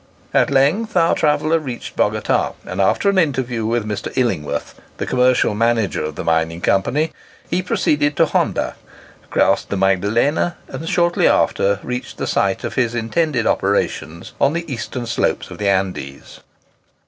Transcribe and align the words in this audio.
At 0.33 0.49
length 0.49 0.97
our 0.97 1.13
traveller 1.13 1.59
reached 1.59 1.95
Bogota, 1.95 2.53
and 2.65 2.81
after 2.81 3.07
an 3.07 3.19
interview 3.19 3.67
with 3.67 3.85
Mr. 3.85 4.11
Illingworth, 4.17 4.73
the 4.97 5.05
commercial 5.05 5.53
manager 5.53 6.03
of 6.03 6.15
the 6.15 6.23
mining 6.23 6.59
Company, 6.59 7.11
he 7.47 7.61
proceeded 7.61 8.17
to 8.17 8.25
Honda, 8.25 8.73
crossed 9.29 9.69
the 9.69 9.77
Magdalena, 9.77 10.57
and 10.67 10.89
shortly 10.89 11.27
after 11.27 11.79
reached 11.83 12.17
the 12.17 12.25
site 12.25 12.63
of 12.63 12.73
his 12.73 12.95
intended 12.95 13.45
operations 13.45 14.33
on 14.41 14.53
the 14.53 14.65
eastern 14.73 15.05
slopes 15.05 15.51
of 15.51 15.59
the 15.59 15.69
Andes. 15.69 16.39